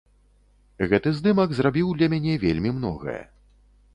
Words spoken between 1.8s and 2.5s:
для мяне